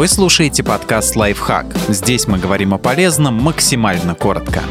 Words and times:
Вы 0.00 0.08
слушаете 0.08 0.62
подкаст 0.62 1.14
«Лайфхак». 1.14 1.66
Здесь 1.88 2.26
мы 2.26 2.38
говорим 2.38 2.72
о 2.72 2.78
полезном 2.78 3.34
максимально 3.34 4.14
коротко. 4.14 4.62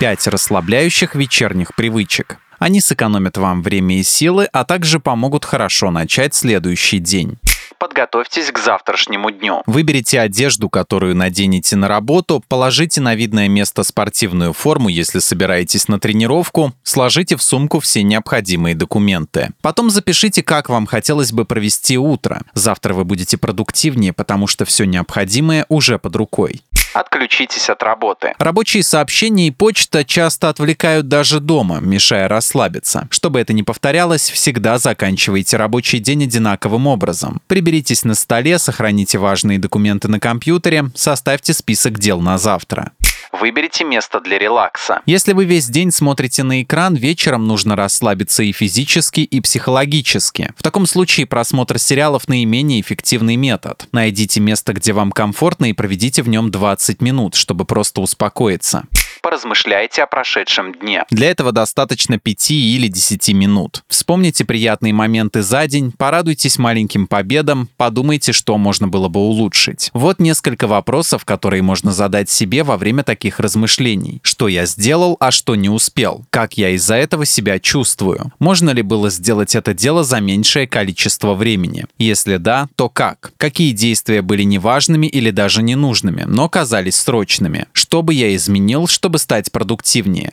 Пять 0.00 0.26
расслабляющих 0.26 1.14
вечерних 1.14 1.74
привычек. 1.74 2.38
Они 2.58 2.80
сэкономят 2.80 3.36
вам 3.36 3.62
время 3.62 3.98
и 3.98 4.02
силы, 4.02 4.48
а 4.50 4.64
также 4.64 4.98
помогут 4.98 5.44
хорошо 5.44 5.90
начать 5.90 6.34
следующий 6.34 7.00
день 7.00 7.36
подготовьтесь 7.78 8.50
к 8.50 8.58
завтрашнему 8.58 9.30
дню. 9.30 9.62
Выберите 9.66 10.20
одежду, 10.20 10.68
которую 10.68 11.16
наденете 11.16 11.76
на 11.76 11.88
работу, 11.88 12.42
положите 12.48 13.00
на 13.00 13.14
видное 13.14 13.48
место 13.48 13.82
спортивную 13.82 14.52
форму, 14.52 14.88
если 14.88 15.18
собираетесь 15.18 15.88
на 15.88 15.98
тренировку, 15.98 16.72
сложите 16.82 17.36
в 17.36 17.42
сумку 17.42 17.80
все 17.80 18.02
необходимые 18.02 18.74
документы. 18.74 19.50
Потом 19.62 19.90
запишите, 19.90 20.42
как 20.42 20.68
вам 20.68 20.86
хотелось 20.86 21.32
бы 21.32 21.44
провести 21.44 21.98
утро. 21.98 22.42
Завтра 22.54 22.94
вы 22.94 23.04
будете 23.04 23.36
продуктивнее, 23.38 24.12
потому 24.12 24.46
что 24.46 24.64
все 24.64 24.84
необходимое 24.84 25.66
уже 25.68 25.98
под 25.98 26.16
рукой. 26.16 26.62
Отключитесь 26.96 27.68
от 27.68 27.82
работы. 27.82 28.32
Рабочие 28.38 28.82
сообщения 28.82 29.48
и 29.48 29.50
почта 29.50 30.02
часто 30.02 30.48
отвлекают 30.48 31.08
даже 31.08 31.40
дома, 31.40 31.78
мешая 31.78 32.26
расслабиться. 32.26 33.06
Чтобы 33.10 33.38
это 33.38 33.52
не 33.52 33.62
повторялось, 33.62 34.30
всегда 34.30 34.78
заканчивайте 34.78 35.58
рабочий 35.58 35.98
день 35.98 36.24
одинаковым 36.24 36.86
образом. 36.86 37.42
Приберитесь 37.48 38.04
на 38.04 38.14
столе, 38.14 38.58
сохраните 38.58 39.18
важные 39.18 39.58
документы 39.58 40.08
на 40.08 40.18
компьютере, 40.18 40.86
составьте 40.94 41.52
список 41.52 41.98
дел 41.98 42.22
на 42.22 42.38
завтра. 42.38 42.92
Выберите 43.40 43.84
место 43.84 44.20
для 44.20 44.38
релакса. 44.38 45.02
Если 45.04 45.32
вы 45.32 45.44
весь 45.44 45.66
день 45.66 45.90
смотрите 45.90 46.42
на 46.42 46.62
экран, 46.62 46.94
вечером 46.94 47.46
нужно 47.46 47.76
расслабиться 47.76 48.42
и 48.42 48.52
физически, 48.52 49.20
и 49.20 49.40
психологически. 49.40 50.52
В 50.56 50.62
таком 50.62 50.86
случае 50.86 51.26
просмотр 51.26 51.78
сериалов 51.78 52.28
наименее 52.28 52.80
эффективный 52.80 53.36
метод. 53.36 53.86
Найдите 53.92 54.40
место, 54.40 54.72
где 54.72 54.92
вам 54.92 55.12
комфортно, 55.12 55.66
и 55.66 55.74
проведите 55.74 56.22
в 56.22 56.28
нем 56.28 56.50
20 56.50 57.02
минут, 57.02 57.34
чтобы 57.34 57.64
просто 57.66 58.00
успокоиться 58.00 58.84
поразмышляйте 59.26 60.04
о 60.04 60.06
прошедшем 60.06 60.72
дне. 60.72 61.04
Для 61.10 61.32
этого 61.32 61.50
достаточно 61.50 62.16
5 62.16 62.52
или 62.52 62.86
10 62.86 63.34
минут. 63.34 63.82
Вспомните 63.88 64.44
приятные 64.44 64.92
моменты 64.92 65.42
за 65.42 65.66
день, 65.66 65.90
порадуйтесь 65.90 66.58
маленьким 66.58 67.08
победам, 67.08 67.68
подумайте, 67.76 68.30
что 68.30 68.56
можно 68.56 68.86
было 68.86 69.08
бы 69.08 69.18
улучшить. 69.18 69.90
Вот 69.94 70.20
несколько 70.20 70.68
вопросов, 70.68 71.24
которые 71.24 71.62
можно 71.62 71.90
задать 71.90 72.30
себе 72.30 72.62
во 72.62 72.76
время 72.76 73.02
таких 73.02 73.25
размышлений. 73.40 74.20
Что 74.22 74.48
я 74.48 74.66
сделал, 74.66 75.16
а 75.20 75.30
что 75.30 75.54
не 75.54 75.68
успел? 75.68 76.24
Как 76.30 76.56
я 76.56 76.70
из-за 76.70 76.94
этого 76.94 77.26
себя 77.26 77.58
чувствую? 77.58 78.32
Можно 78.38 78.70
ли 78.70 78.82
было 78.82 79.10
сделать 79.10 79.54
это 79.54 79.74
дело 79.74 80.04
за 80.04 80.20
меньшее 80.20 80.66
количество 80.66 81.34
времени? 81.34 81.86
Если 81.98 82.36
да, 82.36 82.68
то 82.76 82.88
как? 82.88 83.32
Какие 83.36 83.72
действия 83.72 84.22
были 84.22 84.42
неважными 84.42 85.06
или 85.06 85.30
даже 85.30 85.62
ненужными, 85.62 86.24
но 86.26 86.48
казались 86.48 86.96
срочными? 86.96 87.66
Что 87.72 88.02
бы 88.02 88.14
я 88.14 88.34
изменил, 88.34 88.86
чтобы 88.86 89.18
стать 89.18 89.52
продуктивнее. 89.52 90.32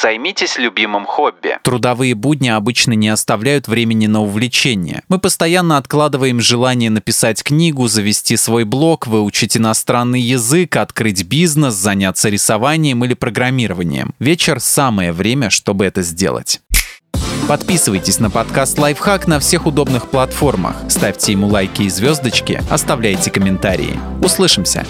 Займитесь 0.00 0.56
любимым 0.56 1.04
хобби. 1.04 1.58
Трудовые 1.62 2.14
будни 2.14 2.48
обычно 2.48 2.92
не 2.94 3.10
оставляют 3.10 3.68
времени 3.68 4.06
на 4.06 4.22
увлечение. 4.22 5.02
Мы 5.08 5.18
постоянно 5.18 5.76
откладываем 5.76 6.40
желание 6.40 6.88
написать 6.88 7.42
книгу, 7.42 7.86
завести 7.88 8.36
свой 8.36 8.64
блог, 8.64 9.06
выучить 9.06 9.56
иностранный 9.56 10.20
язык, 10.20 10.76
открыть 10.76 11.24
бизнес, 11.24 11.74
заняться 11.74 12.30
рисованием 12.30 13.04
или 13.04 13.14
программированием. 13.14 14.14
Вечер– 14.18 14.60
самое 14.60 15.12
время, 15.12 15.50
чтобы 15.50 15.84
это 15.84 16.02
сделать. 16.02 16.60
Подписывайтесь 17.46 18.18
на 18.18 18.30
подкаст 18.30 18.78
«Лайфхак» 18.78 19.26
на 19.26 19.40
всех 19.40 19.66
удобных 19.66 20.08
платформах, 20.08 20.76
ставьте 20.88 21.32
ему 21.32 21.48
лайки 21.48 21.82
и 21.82 21.90
звездочки, 21.90 22.62
оставляйте 22.70 23.30
комментарии. 23.30 23.98
Услышимся! 24.22 24.86